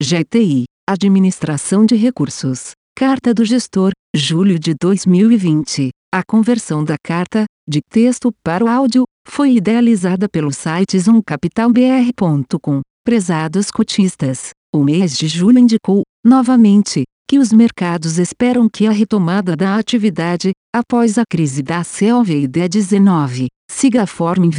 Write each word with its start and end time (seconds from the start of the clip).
GTI, 0.00 0.62
Administração 0.88 1.84
de 1.84 1.96
Recursos. 1.96 2.70
Carta 2.96 3.34
do 3.34 3.44
Gestor, 3.44 3.90
julho 4.14 4.56
de 4.56 4.72
2020. 4.80 5.88
A 6.14 6.22
conversão 6.22 6.84
da 6.84 6.94
carta, 7.04 7.46
de 7.68 7.80
texto 7.90 8.32
para 8.44 8.64
o 8.64 8.68
áudio, 8.68 9.02
foi 9.26 9.56
idealizada 9.56 10.28
pelo 10.28 10.52
site 10.52 10.96
zoomcapitalbr.com. 10.96 12.80
Prezados 13.04 13.72
cotistas, 13.72 14.50
o 14.72 14.84
mês 14.84 15.18
de 15.18 15.26
julho 15.26 15.58
indicou, 15.58 16.02
novamente, 16.24 17.02
que 17.28 17.38
os 17.38 17.52
mercados 17.52 18.18
esperam 18.18 18.66
que 18.72 18.86
a 18.86 18.90
retomada 18.90 19.54
da 19.54 19.76
atividade, 19.76 20.52
após 20.74 21.18
a 21.18 21.24
crise 21.28 21.62
da 21.62 21.82
Covid-19, 21.82 23.48
siga 23.70 24.04
a 24.04 24.06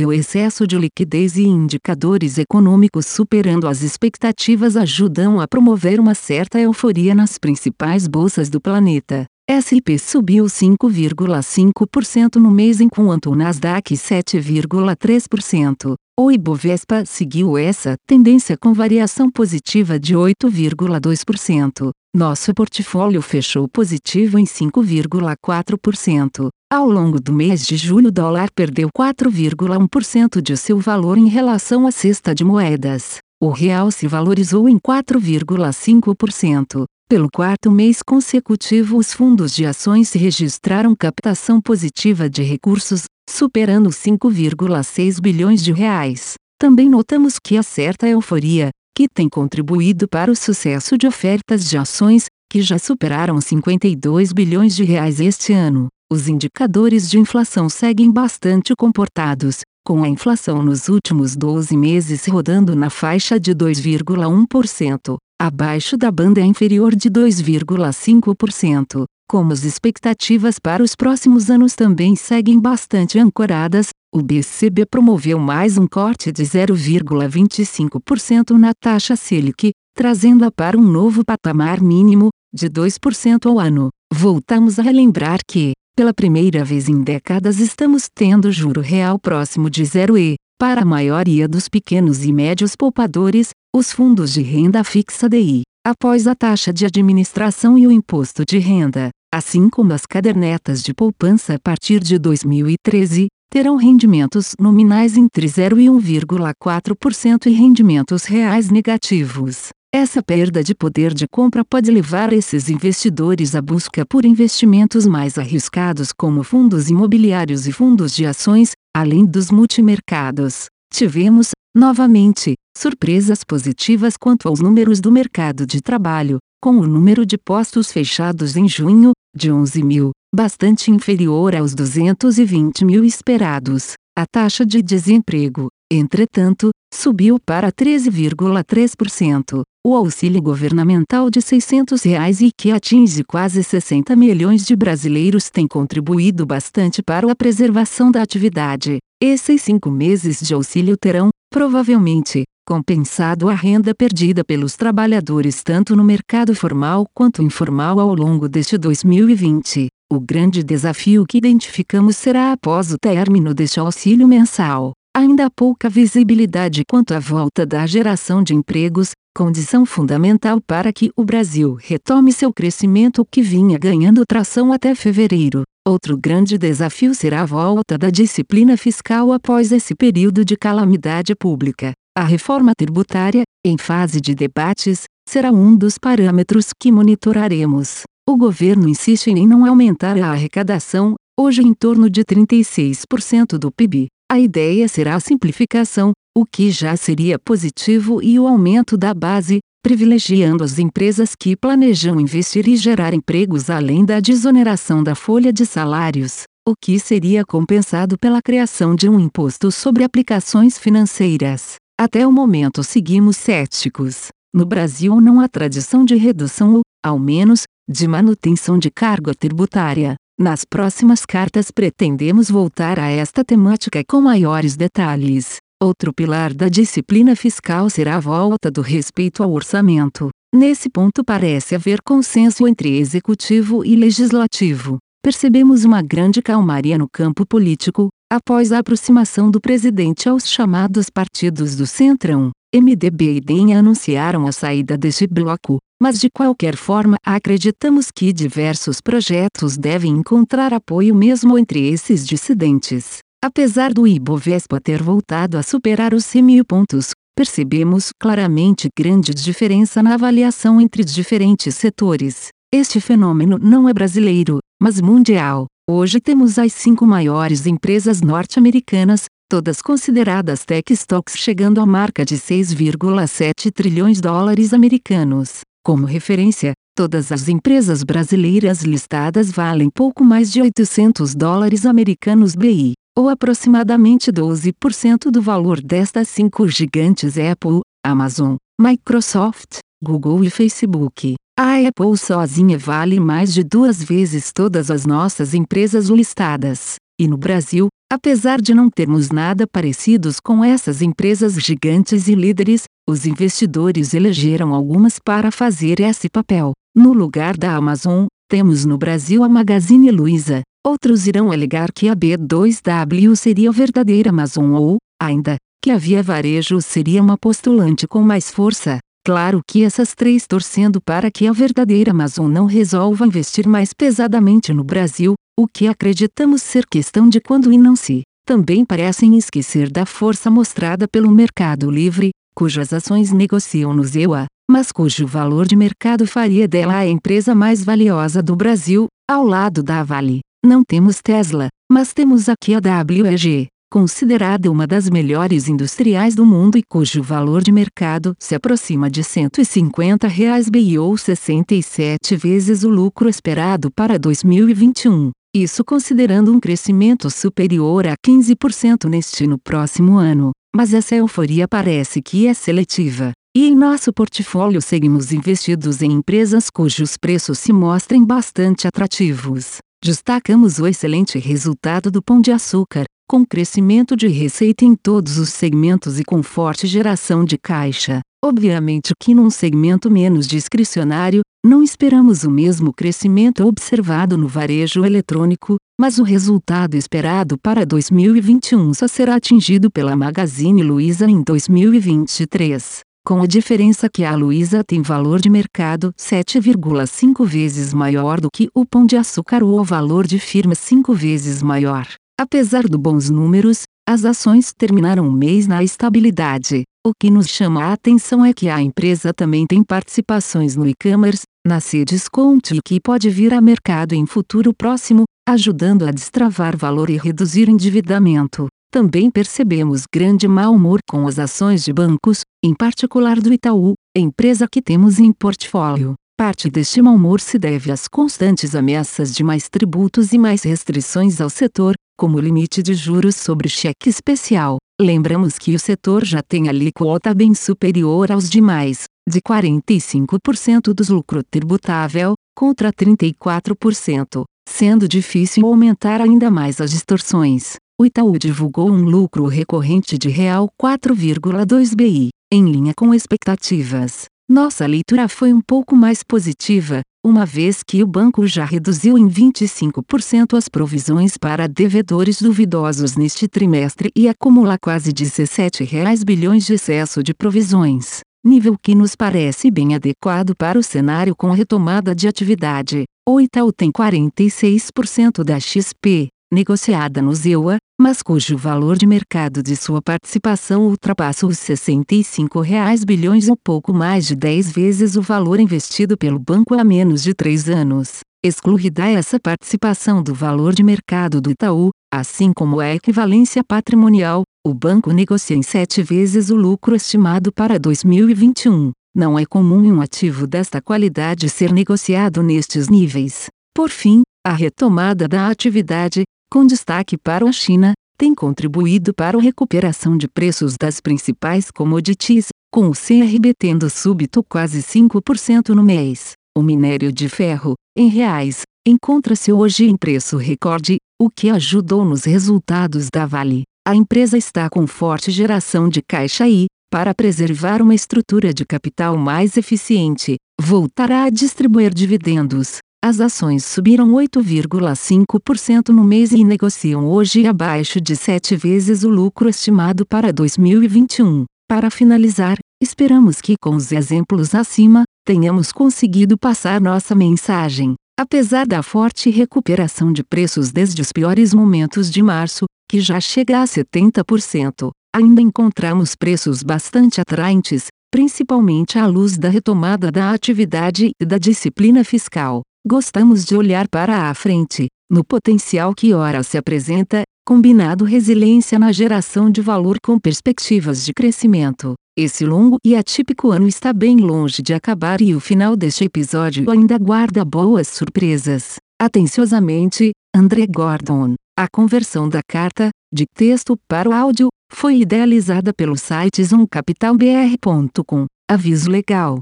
o 0.06 0.14
excesso 0.14 0.68
de 0.68 0.78
liquidez 0.78 1.36
e 1.36 1.46
indicadores 1.46 2.38
econômicos 2.38 3.08
superando 3.08 3.68
as 3.68 3.82
expectativas 3.82 4.78
ajudam 4.78 5.42
a 5.42 5.48
promover 5.48 6.00
uma 6.00 6.14
certa 6.14 6.60
euforia 6.60 7.16
nas 7.16 7.40
principais 7.40 8.08
bolsas 8.08 8.52
do 8.52 8.62
planeta. 8.62 9.26
S&P 9.50 9.98
subiu 9.98 10.46
5,5% 10.46 12.36
no 12.36 12.52
mês 12.52 12.80
enquanto 12.80 13.32
o 13.32 13.36
Nasdaq 13.36 13.96
7,3%. 13.96 15.96
O 16.20 16.32
Ibovespa 16.32 17.04
seguiu 17.04 17.58
essa 17.58 17.96
tendência 18.08 18.56
com 18.56 18.74
variação 18.74 19.32
positiva 19.32 20.00
de 20.00 20.16
8,2%. 20.16 21.90
Nosso 22.16 22.54
portfólio 22.56 23.22
fechou 23.22 23.68
positivo 23.68 24.40
em 24.40 24.44
5,4%. 24.44 26.50
Ao 26.74 26.90
longo 26.90 27.22
do 27.22 27.32
mês 27.32 27.68
de 27.68 27.78
julho, 27.78 28.08
o 28.08 28.12
dólar 28.12 28.50
perdeu 28.50 28.90
4,1% 28.90 30.42
de 30.42 30.58
seu 30.58 30.80
valor 30.80 31.20
em 31.20 31.28
relação 31.28 31.86
à 31.86 31.92
cesta 31.92 32.34
de 32.34 32.44
moedas. 32.44 33.20
O 33.40 33.52
real 33.52 33.92
se 33.92 34.08
valorizou 34.08 34.68
em 34.68 34.80
4,5%. 34.80 36.86
Pelo 37.08 37.30
quarto 37.30 37.70
mês 37.70 38.02
consecutivo, 38.02 38.98
os 38.98 39.14
fundos 39.14 39.54
de 39.54 39.68
ações 39.68 40.12
registraram 40.14 40.96
captação 40.96 41.62
positiva 41.62 42.28
de 42.28 42.42
recursos, 42.42 43.04
superando 43.30 43.92
5,6 43.92 45.22
bilhões 45.22 45.64
de 45.64 45.72
reais. 45.72 46.34
Também 46.60 46.90
notamos 46.90 47.38
que 47.38 47.56
há 47.56 47.62
certa 47.62 48.08
euforia, 48.08 48.72
que 48.96 49.08
tem 49.08 49.30
contribuído 49.30 50.08
para 50.08 50.32
o 50.32 50.36
sucesso 50.36 50.98
de 50.98 51.08
ofertas 51.08 51.70
de 51.70 51.78
ações, 51.78 52.26
que 52.52 52.62
já 52.62 52.78
superaram 52.80 53.40
52 53.40 54.34
bilhões 54.34 54.76
de 54.76 54.84
reais 54.84 55.20
este 55.20 55.54
ano. 55.54 55.88
Os 56.12 56.28
indicadores 56.28 57.10
de 57.10 57.20
inflação 57.20 57.70
seguem 57.70 58.12
bastante 58.12 58.74
comportados, 58.76 59.62
com 59.86 60.04
a 60.04 60.10
inflação 60.10 60.64
nos 60.64 60.90
últimos 60.90 61.36
12 61.36 61.78
meses 61.78 62.26
rodando 62.26 62.76
na 62.76 62.90
faixa 62.90 63.40
de 63.40 63.54
2,1%, 63.54 65.18
abaixo 65.40 65.96
da 65.96 66.12
banda 66.12 66.42
inferior 66.42 66.96
de 66.96 67.10
2,5% 67.10 69.06
como 69.30 69.54
as 69.54 69.64
expectativas 69.64 70.58
para 70.58 70.82
os 70.82 70.96
próximos 70.96 71.52
anos 71.52 71.76
também 71.76 72.16
seguem 72.16 72.60
bastante 72.60 73.20
ancoradas, 73.20 73.90
o 74.14 74.22
BCB 74.24 74.86
promoveu 74.88 75.38
mais 75.38 75.78
um 75.78 75.86
corte 75.86 76.32
de 76.32 76.42
0,25% 76.44 78.58
na 78.58 78.74
taxa 78.74 79.16
Selic, 79.16 79.72
trazendo-a 79.96 80.52
para 80.52 80.76
um 80.78 80.84
novo 80.84 81.24
patamar 81.24 81.80
mínimo, 81.80 82.30
de 82.54 82.70
2% 82.70 83.46
ao 83.46 83.58
ano. 83.60 83.90
Voltamos 84.12 84.80
a 84.80 84.82
relembrar 84.82 85.40
que, 85.48 85.74
pela 85.96 86.14
primeira 86.14 86.66
vez 86.66 86.90
em 86.90 87.04
décadas, 87.04 87.60
estamos 87.60 88.10
tendo 88.14 88.52
juro 88.52 88.82
real 88.82 89.20
próximo 89.20 89.70
de 89.70 89.86
zero 89.86 90.18
e, 90.18 90.36
para 90.60 90.82
a 90.82 90.86
maioria 90.86 91.48
dos 91.48 91.70
pequenos 91.70 92.26
e 92.26 92.34
médios 92.34 92.76
poupadores, 92.76 93.52
os 93.76 93.92
fundos 93.92 94.34
de 94.34 94.42
renda 94.42 94.84
fixa 94.84 95.30
DI, 95.30 95.62
após 95.86 96.26
a 96.26 96.34
taxa 96.34 96.74
de 96.74 96.84
administração 96.86 97.78
e 97.78 97.86
o 97.86 97.92
imposto 97.92 98.44
de 98.44 98.58
renda, 98.58 99.10
assim 99.32 99.70
como 99.70 99.94
as 99.94 100.08
cadernetas 100.08 100.82
de 100.82 100.96
poupança 100.96 101.54
a 101.54 101.60
partir 101.60 102.00
de 102.00 102.18
2013, 102.18 103.28
terão 103.50 103.76
rendimentos 103.76 104.54
nominais 104.60 105.18
entre 105.18 105.48
0 105.48 105.80
e 105.80 105.88
1,4% 105.88 107.48
e 107.48 107.50
rendimentos 107.52 108.26
reais 108.26 108.70
negativos. 108.70 109.70
Essa 109.92 110.22
perda 110.22 110.64
de 110.64 110.76
poder 110.76 111.16
de 111.16 111.28
compra 111.28 111.66
pode 111.66 111.90
levar 111.90 112.32
esses 112.32 112.70
investidores 112.70 113.56
à 113.56 113.62
busca 113.62 114.06
por 114.06 114.24
investimentos 114.24 115.08
mais 115.08 115.36
arriscados 115.36 116.14
como 116.14 116.44
fundos 116.44 116.92
imobiliários 116.92 117.66
e 117.66 117.72
fundos 117.72 118.16
de 118.16 118.24
ações, 118.24 118.74
além 118.96 119.26
dos 119.26 119.50
multimercados. 119.50 120.66
Tivemos, 120.94 121.50
novamente, 121.76 122.54
surpresas 122.78 123.44
positivas 123.44 124.16
quanto 124.16 124.48
aos 124.48 124.60
números 124.60 125.02
do 125.02 125.12
mercado 125.12 125.66
de 125.66 125.82
trabalho, 125.82 126.38
com 126.62 126.78
o 126.78 126.86
número 126.86 127.26
de 127.26 127.38
postos 127.38 127.92
fechados 127.92 128.56
em 128.56 128.68
junho, 128.68 129.12
de 129.36 129.52
11 129.52 129.82
mil, 129.82 130.12
bastante 130.34 130.92
inferior 130.92 131.56
aos 131.56 131.74
220 131.74 132.86
mil 132.86 133.04
esperados. 133.04 133.94
A 134.18 134.26
taxa 134.26 134.66
de 134.66 134.82
desemprego, 134.82 135.70
entretanto, 135.92 136.72
subiu 136.94 137.40
para 137.40 137.72
13,3%. 137.72 139.62
O 139.86 139.96
auxílio 139.96 140.42
governamental 140.42 141.30
de 141.30 141.42
600 141.42 142.04
reais 142.04 142.42
e 142.42 142.52
que 142.56 142.72
atinge 142.72 143.24
quase 143.24 143.64
60 143.64 144.16
milhões 144.16 144.66
de 144.66 144.76
brasileiros 144.76 145.50
tem 145.50 145.66
contribuído 145.68 146.46
bastante 146.46 147.02
para 147.02 147.32
a 147.32 147.36
preservação 147.36 148.12
da 148.12 148.22
atividade. 148.22 148.98
Esses 149.22 149.62
cinco 149.62 149.90
meses 149.90 150.40
de 150.42 150.54
auxílio 150.54 150.98
terão, 150.98 151.30
provavelmente, 151.50 152.44
compensado 152.70 153.50
a 153.50 153.56
renda 153.56 153.96
perdida 153.96 154.44
pelos 154.44 154.76
trabalhadores 154.76 155.64
tanto 155.64 155.96
no 155.96 156.04
mercado 156.04 156.54
formal 156.54 157.08
quanto 157.16 157.42
informal 157.42 158.00
ao 158.00 158.14
longo 158.14 158.48
deste 158.48 158.78
2020. 158.78 159.88
O 160.14 160.20
grande 160.20 160.62
desafio 160.62 161.26
que 161.26 161.40
identificamos 161.40 162.16
será 162.16 162.52
após 162.52 162.94
o 162.94 162.98
término 163.00 163.56
deste 163.56 163.80
auxílio 163.80 164.28
mensal. 164.28 164.92
Ainda 165.18 165.48
há 165.48 165.50
pouca 165.50 165.90
visibilidade 165.90 166.84
quanto 166.88 167.16
à 167.16 167.20
volta 167.20 167.66
da 167.66 167.88
geração 167.88 168.44
de 168.44 168.54
empregos, 168.54 169.14
condição 169.36 169.84
fundamental 169.84 170.62
para 170.62 170.94
que 170.94 171.10
o 171.18 171.26
Brasil 171.26 171.76
retome 171.82 172.32
seu 172.32 172.54
crescimento 172.54 173.26
que 173.32 173.42
vinha 173.42 173.80
ganhando 173.80 174.24
tração 174.30 174.72
até 174.72 174.94
fevereiro. 174.94 175.64
Outro 175.88 176.16
grande 176.16 176.56
desafio 176.56 177.16
será 177.16 177.42
a 177.42 177.46
volta 177.48 177.98
da 177.98 178.12
disciplina 178.12 178.78
fiscal 178.78 179.34
após 179.34 179.72
esse 179.72 179.96
período 179.96 180.46
de 180.46 180.56
calamidade 180.56 181.34
pública. 181.34 181.94
A 182.20 182.24
reforma 182.24 182.74
tributária, 182.78 183.44
em 183.66 183.78
fase 183.78 184.20
de 184.20 184.36
debates, 184.36 185.04
será 185.26 185.54
um 185.54 185.74
dos 185.74 185.98
parâmetros 185.98 186.72
que 186.78 186.92
monitoraremos. 186.92 188.02
O 188.30 188.36
governo 188.36 188.90
insiste 188.90 189.30
em 189.30 189.48
não 189.48 189.66
aumentar 189.66 190.18
a 190.18 190.32
arrecadação, 190.32 191.16
hoje 191.40 191.62
em 191.62 191.74
torno 191.74 192.10
de 192.10 192.26
36% 192.26 193.58
do 193.58 193.72
PIB. 193.72 194.08
A 194.30 194.38
ideia 194.38 194.86
será 194.90 195.16
a 195.16 195.20
simplificação, 195.22 196.12
o 196.38 196.44
que 196.46 196.72
já 196.72 196.98
seria 196.98 197.40
positivo, 197.40 198.22
e 198.22 198.38
o 198.38 198.46
aumento 198.46 198.98
da 198.98 199.14
base, 199.14 199.60
privilegiando 199.82 200.62
as 200.62 200.78
empresas 200.78 201.32
que 201.40 201.56
planejam 201.56 202.20
investir 202.20 202.68
e 202.68 202.76
gerar 202.76 203.14
empregos 203.14 203.70
além 203.70 204.04
da 204.04 204.20
desoneração 204.20 205.02
da 205.02 205.16
folha 205.16 205.54
de 205.54 205.66
salários, 205.66 206.44
o 206.68 206.74
que 206.76 207.00
seria 207.00 207.46
compensado 207.46 208.18
pela 208.20 208.42
criação 208.42 208.94
de 208.94 209.08
um 209.08 209.18
imposto 209.18 209.72
sobre 209.72 210.04
aplicações 210.04 210.78
financeiras. 210.78 211.78
Até 212.00 212.26
o 212.26 212.32
momento 212.32 212.82
seguimos 212.82 213.36
céticos. 213.36 214.30
No 214.54 214.66
Brasil 214.66 215.20
não 215.20 215.42
há 215.42 215.50
tradição 215.50 216.06
de 216.06 216.16
redução 216.16 216.76
ou, 216.76 216.82
ao 217.06 217.20
menos, 217.20 217.64
de 217.90 218.08
manutenção 218.08 218.80
de 218.80 218.90
carga 218.90 219.36
tributária. 219.36 220.16
Nas 220.40 220.64
próximas 220.64 221.26
cartas 221.26 221.72
pretendemos 221.72 222.50
voltar 222.50 222.98
a 222.98 223.10
esta 223.10 223.44
temática 223.44 224.02
com 224.08 224.22
maiores 224.22 224.78
detalhes. 224.78 225.58
Outro 225.84 226.14
pilar 226.14 226.54
da 226.54 226.70
disciplina 226.70 227.36
fiscal 227.36 227.90
será 227.90 228.16
a 228.16 228.22
volta 228.22 228.72
do 228.72 228.80
respeito 228.80 229.44
ao 229.44 229.52
orçamento. 229.52 230.30
Nesse 230.56 230.90
ponto 230.90 231.22
parece 231.22 231.76
haver 231.76 232.02
consenso 232.02 232.66
entre 232.66 232.98
executivo 232.98 233.84
e 233.84 233.98
legislativo. 233.98 235.00
Percebemos 235.22 235.84
uma 235.84 236.02
grande 236.02 236.42
calmaria 236.42 236.98
no 236.98 237.06
campo 237.10 237.46
político, 237.46 238.08
após 238.32 238.72
a 238.72 238.80
aproximação 238.80 239.52
do 239.52 239.60
presidente 239.60 240.30
aos 240.30 240.48
chamados 240.48 241.10
partidos 241.10 241.76
do 241.76 241.86
Centrão. 241.86 242.52
MDB 242.74 243.36
e 243.36 243.42
DEM 243.42 243.76
anunciaram 243.76 244.48
a 244.48 244.54
saída 244.54 244.98
deste 244.98 245.28
bloco, 245.28 245.78
mas 246.02 246.20
de 246.20 246.30
qualquer 246.30 246.78
forma 246.78 247.18
acreditamos 247.26 248.12
que 248.16 248.32
diversos 248.32 249.02
projetos 249.02 249.76
devem 249.76 250.12
encontrar 250.12 250.74
apoio 250.74 251.14
mesmo 251.14 251.58
entre 251.58 251.90
esses 251.90 252.26
dissidentes. 252.26 253.18
Apesar 253.44 253.94
do 253.94 254.08
Ibovespa 254.08 254.80
ter 254.80 255.04
voltado 255.04 255.58
a 255.58 255.64
superar 255.64 256.14
os 256.14 256.24
100 256.26 256.44
mil 256.44 256.64
pontos, 256.64 257.12
percebemos 257.36 258.12
claramente 258.18 258.88
grande 258.98 259.34
diferença 259.34 260.02
na 260.02 260.14
avaliação 260.14 260.80
entre 260.80 261.04
diferentes 261.04 261.76
setores. 261.76 262.50
Este 262.72 263.02
fenômeno 263.02 263.58
não 263.58 263.90
é 263.90 263.94
brasileiro, 263.94 264.60
mas 264.82 265.02
mundial. 265.02 265.66
Hoje 265.90 266.22
temos 266.22 266.58
as 266.58 266.72
cinco 266.72 267.06
maiores 267.06 267.66
empresas 267.66 268.22
norte-americanas, 268.22 269.26
todas 269.50 269.82
consideradas 269.82 270.64
tech 270.64 270.94
stocks 270.94 271.36
chegando 271.36 271.82
à 271.82 271.86
marca 271.86 272.24
de 272.24 272.36
6,7 272.36 273.72
trilhões 273.74 274.18
de 274.18 274.22
dólares 274.22 274.74
americanos. 274.74 275.62
Como 275.84 276.06
referência, 276.06 276.74
todas 276.96 277.32
as 277.32 277.50
empresas 277.50 278.04
brasileiras 278.04 278.84
listadas 278.84 279.52
valem 279.52 279.90
pouco 279.90 280.24
mais 280.24 280.52
de 280.52 280.62
800 280.62 281.36
dólares 281.36 281.86
americanos 281.86 282.56
BI, 282.56 282.94
ou 283.18 283.28
aproximadamente 283.28 284.32
12% 284.32 285.32
do 285.32 285.42
valor 285.42 285.82
destas 285.82 286.30
cinco 286.30 286.68
gigantes 286.68 287.38
Apple, 287.38 287.82
Amazon, 288.06 288.56
Microsoft, 288.80 289.80
Google 290.04 290.44
e 290.44 290.50
Facebook. 290.50 291.36
A 291.62 291.76
Apple 291.86 292.18
sozinha 292.18 292.78
vale 292.78 293.20
mais 293.20 293.54
de 293.54 293.66
duas 293.66 294.02
vezes 294.02 294.54
todas 294.54 294.90
as 294.90 295.06
nossas 295.06 295.54
empresas 295.54 296.08
listadas. 296.08 296.96
E 297.20 297.28
no 297.28 297.36
Brasil, 297.36 297.90
apesar 298.10 298.62
de 298.62 298.74
não 298.74 298.90
termos 298.90 299.30
nada 299.30 299.68
parecidos 299.68 300.40
com 300.40 300.64
essas 300.64 301.02
empresas 301.02 301.56
gigantes 301.56 302.30
e 302.30 302.34
líderes, 302.34 302.84
os 303.06 303.26
investidores 303.26 304.14
elegeram 304.14 304.74
algumas 304.74 305.20
para 305.20 305.52
fazer 305.52 306.00
esse 306.00 306.30
papel. 306.30 306.72
No 306.96 307.12
lugar 307.12 307.58
da 307.58 307.76
Amazon, 307.76 308.28
temos 308.50 308.86
no 308.86 308.98
Brasil 308.98 309.44
a 309.44 309.50
Magazine 309.50 310.12
Luiza. 310.12 310.62
Outros 310.88 311.28
irão 311.28 311.52
alegar 311.52 311.92
que 311.92 312.08
a 312.08 312.16
B2W 312.16 313.36
seria 313.36 313.68
a 313.68 313.74
verdadeira 313.74 314.30
Amazon 314.30 314.76
ou, 314.76 314.96
ainda, 315.22 315.58
que 315.84 315.92
a 315.92 315.98
Via 315.98 316.24
Varejo 316.24 316.82
seria 316.82 317.22
uma 317.22 317.38
postulante 317.38 318.08
com 318.08 318.22
mais 318.22 318.50
força. 318.50 319.00
Claro 319.30 319.62
que 319.64 319.84
essas 319.84 320.16
três 320.16 320.48
torcendo 320.48 321.00
para 321.00 321.30
que 321.30 321.46
a 321.46 321.52
verdadeira 321.52 322.10
Amazon 322.10 322.52
não 322.52 322.66
resolva 322.66 323.28
investir 323.28 323.68
mais 323.68 323.94
pesadamente 323.94 324.74
no 324.74 324.84
Brasil, 324.84 325.36
o 325.56 325.68
que 325.68 325.88
acreditamos 325.88 326.64
ser 326.64 326.88
questão 326.88 327.30
de 327.30 327.40
quando 327.40 327.72
e 327.72 327.78
não 327.78 327.96
se. 327.96 328.24
Também 328.44 328.84
parecem 328.84 329.38
esquecer 329.38 329.92
da 329.92 330.04
força 330.04 330.50
mostrada 330.50 331.08
pelo 331.08 331.30
Mercado 331.30 331.92
Livre, 331.92 332.32
cujas 332.56 332.92
ações 332.92 333.32
negociam 333.32 333.94
no 333.94 334.04
ZEUA, 334.04 334.48
mas 334.68 334.92
cujo 334.92 335.28
valor 335.28 335.68
de 335.68 335.76
mercado 335.76 336.26
faria 336.26 336.68
dela 336.68 336.98
a 336.98 337.08
empresa 337.08 337.54
mais 337.54 337.84
valiosa 337.84 338.42
do 338.42 338.56
Brasil, 338.56 339.06
ao 339.30 339.46
lado 339.46 339.84
da 339.84 340.04
Vale. 340.04 340.40
Não 340.66 340.82
temos 340.84 341.22
Tesla, 341.22 341.68
mas 341.88 342.14
temos 342.16 342.50
aqui 342.50 342.74
a 342.74 342.80
WEG, 342.80 343.68
considerada 343.90 344.72
uma 344.72 344.86
das 344.86 345.10
melhores 345.10 345.68
industriais 345.68 346.36
do 346.36 346.46
mundo 346.46 346.78
e 346.78 346.84
cujo 346.84 347.24
valor 347.24 347.64
de 347.64 347.72
mercado 347.72 348.36
se 348.40 348.54
aproxima 348.54 349.10
de 349.10 349.24
150 349.24 350.28
reais 350.28 350.70
BI 350.70 351.00
ou 351.00 351.18
67 351.18 352.36
vezes 352.36 352.84
o 352.84 352.90
lucro 352.90 353.28
esperado 353.28 353.90
para 353.92 354.20
2021. 354.20 355.32
Isso 355.56 355.84
considerando 355.84 356.54
um 356.54 356.60
crescimento 356.60 357.30
superior 357.32 358.06
a 358.06 358.14
15% 358.24 359.10
neste 359.10 359.48
no 359.48 359.58
próximo 359.58 360.18
ano. 360.18 360.52
Mas 360.76 360.94
essa 360.94 361.16
euforia 361.16 361.68
parece 361.68 362.22
que 362.22 362.46
é 362.46 362.54
seletiva. 362.54 363.32
E 363.58 363.68
em 363.68 363.76
nosso 363.76 364.14
portfólio 364.14 364.80
seguimos 364.80 365.34
investidos 365.34 366.04
em 366.04 366.12
empresas 366.12 366.70
cujos 366.70 367.18
preços 367.18 367.58
se 367.58 367.74
mostrem 367.74 368.24
bastante 368.24 368.88
atrativos. 368.88 369.78
Destacamos 370.04 370.78
o 370.78 370.86
excelente 370.86 371.40
resultado 371.40 372.12
do 372.12 372.22
Pão 372.22 372.40
de 372.40 372.52
Açúcar, 372.52 373.06
com 373.30 373.46
crescimento 373.46 374.16
de 374.16 374.28
receita 374.28 374.84
em 374.84 374.96
todos 374.96 375.38
os 375.38 375.50
segmentos 375.50 376.20
e 376.20 376.24
com 376.24 376.42
forte 376.42 376.88
geração 376.88 377.46
de 377.46 377.60
caixa. 377.60 378.22
Obviamente 378.44 379.14
que 379.22 379.36
num 379.36 379.52
segmento 379.52 380.10
menos 380.10 380.48
discricionário, 380.48 381.42
não 381.64 381.84
esperamos 381.84 382.44
o 382.44 382.50
mesmo 382.50 382.92
crescimento 382.92 383.64
observado 383.68 384.36
no 384.36 384.48
varejo 384.48 385.06
eletrônico, 385.06 385.76
mas 386.02 386.18
o 386.18 386.24
resultado 386.24 386.96
esperado 386.96 387.56
para 387.62 387.86
2021 387.86 388.96
só 388.96 389.08
será 389.08 389.36
atingido 389.36 389.92
pela 389.92 390.16
Magazine 390.16 390.82
Luiza 390.82 391.30
em 391.30 391.44
2023. 391.44 393.02
Com 393.24 393.44
a 393.44 393.46
diferença 393.46 394.10
que 394.10 394.24
a 394.24 394.36
Luiza 394.36 394.84
tem 394.84 395.04
valor 395.04 395.40
de 395.40 395.52
mercado 395.52 396.12
7,5 396.18 397.46
vezes 397.46 397.94
maior 397.94 398.42
do 398.42 398.50
que 398.52 398.70
o 398.74 398.88
Pão 398.88 399.06
de 399.06 399.16
Açúcar 399.16 399.64
ou 399.64 399.80
o 399.80 399.84
valor 399.84 400.26
de 400.26 400.40
firma 400.40 400.74
5 400.74 401.14
vezes 401.14 401.62
maior. 401.62 402.08
Apesar 402.40 402.84
dos 402.84 402.98
bons 402.98 403.30
números, 403.30 403.82
as 404.08 404.24
ações 404.24 404.72
terminaram 404.72 405.28
o 405.28 405.32
mês 405.32 405.68
na 405.68 405.84
estabilidade. 405.84 406.84
O 407.06 407.12
que 407.14 407.30
nos 407.30 407.48
chama 407.48 407.84
a 407.84 407.92
atenção 407.92 408.46
é 408.46 408.54
que 408.54 408.70
a 408.70 408.82
empresa 408.82 409.34
também 409.34 409.68
tem 409.68 409.84
participações 409.84 410.74
no 410.74 410.88
e-commerce, 410.88 411.44
na 411.68 411.82
e 411.82 412.80
que 412.82 413.02
pode 413.02 413.30
vir 413.30 413.54
a 413.54 413.60
mercado 413.60 414.14
em 414.14 414.26
futuro 414.26 414.74
próximo, 414.74 415.26
ajudando 415.50 416.08
a 416.08 416.12
destravar 416.12 416.78
valor 416.78 417.10
e 417.10 417.18
reduzir 417.18 417.68
endividamento. 417.68 418.68
Também 418.90 419.30
percebemos 419.30 420.04
grande 420.10 420.48
mau 420.48 420.74
humor 420.74 421.00
com 421.10 421.28
as 421.28 421.38
ações 421.40 421.84
de 421.84 421.92
bancos, 421.92 422.44
em 422.64 422.74
particular 422.74 423.42
do 423.42 423.52
Itaú, 423.52 423.96
empresa 424.18 424.66
que 424.66 424.82
temos 424.82 425.20
em 425.20 425.34
portfólio. 425.34 426.14
Parte 426.38 426.70
deste 426.70 427.02
mau 427.02 427.16
humor 427.16 427.42
se 427.42 427.60
deve 427.60 427.92
às 427.92 428.08
constantes 428.08 428.76
ameaças 428.76 429.36
de 429.36 429.44
mais 429.44 429.68
tributos 429.68 430.32
e 430.32 430.38
mais 430.38 430.64
restrições 430.64 431.42
ao 431.42 431.50
setor, 431.50 431.96
como 432.20 432.38
limite 432.38 432.84
de 432.84 432.94
juros 432.94 433.38
sobre 433.38 433.70
cheque 433.70 434.10
especial. 434.10 434.76
Lembramos 435.00 435.58
que 435.58 435.74
o 435.74 435.80
setor 435.80 436.26
já 436.26 436.44
tem 436.44 436.68
alíquota 436.68 437.34
bem 437.34 437.56
superior 437.56 438.30
aos 438.30 438.50
demais, 438.50 439.06
de 439.26 439.40
45% 439.40 440.94
dos 440.94 441.08
lucro 441.08 441.42
tributável, 441.50 442.34
contra 442.54 442.92
34%, 442.92 444.44
sendo 444.68 445.08
difícil 445.08 445.66
aumentar 445.66 446.20
ainda 446.20 446.52
mais 446.52 446.82
as 446.82 446.92
distorções. 446.92 447.78
O 447.98 448.06
Itaú 448.06 448.38
divulgou 448.38 448.92
um 448.92 449.02
lucro 449.02 449.46
recorrente 449.46 450.18
de 450.18 450.28
real 450.28 450.68
4,2 450.82 451.96
bi, 451.96 452.32
em 452.52 452.70
linha 452.70 452.92
com 452.94 453.14
expectativas. 453.14 454.26
Nossa 454.50 454.86
leitura 454.86 455.30
foi 455.30 455.54
um 455.54 455.62
pouco 455.62 455.96
mais 455.96 456.22
positiva, 456.22 457.00
uma 457.26 457.46
vez 457.46 457.84
que 457.84 458.02
o 458.02 458.08
banco 458.08 458.48
já 458.48 458.64
reduziu 458.64 459.18
em 459.18 459.28
25% 459.28 460.58
as 460.58 460.70
provisões 460.70 461.38
para 461.38 461.68
devedores 461.68 462.42
duvidosos 462.42 463.18
neste 463.18 463.48
trimestre 463.48 464.10
e 464.16 464.30
acumula 464.30 464.78
quase 464.82 465.12
17 465.12 465.84
reais 465.84 466.24
bilhões 466.24 466.66
de 466.66 466.76
excesso 466.76 467.22
de 467.22 467.34
provisões, 467.34 468.22
nível 468.44 468.78
que 468.82 468.96
nos 468.96 469.18
parece 469.18 469.70
bem 469.70 469.96
adequado 469.96 470.56
para 470.56 470.80
o 470.80 470.84
cenário 470.84 471.36
com 471.36 471.52
retomada 471.52 472.16
de 472.16 472.28
atividade. 472.28 473.04
O 473.28 473.42
Itaú 473.42 473.74
tem 473.74 473.92
46% 473.92 475.44
da 475.44 475.60
XP, 475.60 476.30
negociada 476.52 477.22
no 477.22 477.34
ZEUA, 477.36 477.78
mas 478.00 478.22
cujo 478.22 478.56
valor 478.56 478.98
de 478.98 479.06
mercado 479.06 479.62
de 479.62 479.76
sua 479.76 480.02
participação 480.02 480.88
ultrapassa 480.88 481.46
os 481.46 481.60
65 481.60 482.62
reais 482.62 483.04
bilhões 483.04 483.50
ou 483.50 483.58
pouco 483.62 483.94
mais 483.94 484.26
de 484.26 484.38
10 484.38 484.72
vezes 484.72 485.18
o 485.18 485.22
valor 485.22 485.60
investido 485.60 486.18
pelo 486.18 486.40
banco 486.40 486.74
há 486.80 486.84
menos 486.84 487.22
de 487.22 487.34
3 487.34 487.68
anos. 487.68 488.22
Excluída 488.42 489.06
essa 489.06 489.38
participação 489.38 490.24
do 490.24 490.34
valor 490.34 490.74
de 490.74 490.82
mercado 490.82 491.42
do 491.42 491.52
Itaú, 491.52 491.90
assim 492.10 492.54
como 492.54 492.80
a 492.80 492.96
equivalência 492.96 493.62
patrimonial, 493.68 494.44
o 494.66 494.74
banco 494.74 495.12
negocia 495.12 495.58
em 495.58 495.62
7 495.62 496.02
vezes 496.02 496.50
o 496.50 496.56
lucro 496.56 496.96
estimado 496.96 497.52
para 497.52 497.78
2021. 497.78 498.92
Não 499.14 499.38
é 499.38 499.46
comum 499.46 499.86
um 499.94 500.00
ativo 500.00 500.48
desta 500.48 500.82
qualidade 500.82 501.50
ser 501.50 501.74
negociado 501.74 502.42
nestes 502.42 502.88
níveis. 502.88 503.48
Por 503.76 503.90
fim, 503.90 504.22
a 504.46 504.54
retomada 504.54 505.28
da 505.28 505.50
atividade, 505.50 506.24
com 506.52 506.66
destaque 506.66 507.18
para 507.18 507.48
a 507.48 507.52
China, 507.52 507.94
tem 508.18 508.34
contribuído 508.34 509.14
para 509.14 509.38
a 509.38 509.42
recuperação 509.42 510.18
de 510.18 510.28
preços 510.28 510.76
das 510.80 511.00
principais 511.00 511.70
commodities, 511.72 512.48
com 512.72 512.90
o 512.90 512.94
CRB 512.94 513.54
tendo 513.58 513.90
súbito 513.90 514.44
quase 514.44 514.82
5% 514.82 515.70
no 515.70 515.84
mês. 515.84 516.34
O 516.58 516.62
minério 516.62 517.12
de 517.12 517.30
ferro, 517.30 517.76
em 517.96 518.10
reais, 518.10 518.64
encontra-se 518.86 519.54
hoje 519.54 519.86
em 519.86 519.96
preço 519.96 520.38
recorde, 520.38 520.98
o 521.22 521.30
que 521.30 521.50
ajudou 521.50 522.04
nos 522.04 522.24
resultados 522.26 523.10
da 523.14 523.26
Vale. 523.26 523.64
A 523.88 523.96
empresa 523.96 524.38
está 524.38 524.70
com 524.70 524.86
forte 524.88 525.32
geração 525.32 525.88
de 525.88 526.02
caixa 526.02 526.48
e, 526.48 526.66
para 526.92 527.14
preservar 527.14 527.82
uma 527.82 527.94
estrutura 527.94 528.54
de 528.54 528.66
capital 528.66 529.16
mais 529.16 529.56
eficiente, 529.56 530.38
voltará 530.60 531.24
a 531.24 531.30
distribuir 531.30 531.94
dividendos. 531.94 532.80
As 533.02 533.22
ações 533.22 533.64
subiram 533.64 534.10
8,5% 534.10 535.90
no 535.90 536.04
mês 536.04 536.34
e 536.34 536.44
negociam 536.44 537.08
hoje 537.08 537.48
abaixo 537.48 538.02
de 538.02 538.14
7 538.14 538.58
vezes 538.58 539.04
o 539.04 539.10
lucro 539.10 539.48
estimado 539.48 540.06
para 540.06 540.34
2021. 540.34 541.46
Para 541.66 541.90
finalizar, 541.90 542.58
esperamos 542.82 543.40
que 543.40 543.56
com 543.60 543.74
os 543.74 543.94
exemplos 543.94 544.54
acima, 544.54 545.06
tenhamos 545.26 545.72
conseguido 545.72 546.38
passar 546.38 546.82
nossa 546.82 547.16
mensagem. 547.16 547.96
Apesar 548.20 548.68
da 548.68 548.84
forte 548.84 549.30
recuperação 549.30 550.12
de 550.12 550.22
preços 550.22 550.70
desde 550.70 551.02
os 551.02 551.14
piores 551.14 551.54
momentos 551.54 552.12
de 552.12 552.22
março, 552.22 552.66
que 552.90 553.00
já 553.00 553.22
chega 553.22 553.62
a 553.62 553.66
70%, 553.66 554.90
ainda 555.16 555.42
encontramos 555.42 556.16
preços 556.16 556.62
bastante 556.62 557.22
atraentes, 557.22 557.88
principalmente 558.12 559.00
à 559.00 559.08
luz 559.08 559.38
da 559.38 559.48
retomada 559.48 560.12
da 560.12 560.32
atividade 560.32 561.12
e 561.18 561.26
da 561.26 561.38
disciplina 561.38 562.04
fiscal. 562.04 562.62
Gostamos 562.88 563.46
de 563.46 563.56
olhar 563.56 563.88
para 563.88 564.30
a 564.30 564.34
frente, 564.34 564.88
no 565.12 565.24
potencial 565.24 565.94
que 565.94 566.14
ora 566.14 566.44
se 566.44 566.58
apresenta, 566.58 567.24
Combinado 567.50 568.06
resiliência 568.06 568.78
na 568.78 568.92
geração 568.92 569.50
de 569.50 569.60
valor 569.60 569.98
com 570.00 570.20
perspectivas 570.20 571.04
de 571.04 571.12
crescimento. 571.12 571.96
Esse 572.16 572.46
longo 572.46 572.78
e 572.86 572.96
atípico 572.96 573.50
ano 573.50 573.68
está 573.68 573.92
bem 573.92 574.18
longe 574.18 574.62
de 574.62 574.72
acabar 574.72 575.20
e 575.20 575.34
o 575.34 575.40
final 575.40 575.76
deste 575.76 576.04
episódio 576.04 576.70
ainda 576.70 576.96
guarda 577.00 577.44
boas 577.44 577.88
surpresas. 577.88 578.76
Atenciosamente, 579.02 580.12
André 580.32 580.68
Gordon. 580.68 581.34
A 581.58 581.68
conversão 581.68 582.30
da 582.30 582.42
carta, 582.48 582.92
de 583.12 583.26
texto 583.36 583.76
para 583.88 584.08
o 584.08 584.14
áudio, 584.14 584.50
foi 584.72 585.00
idealizada 585.00 585.74
pelo 585.74 585.98
site 585.98 586.44
zoomcapitalbr.com. 586.44 588.28
Aviso 588.48 588.92
legal. 588.92 589.42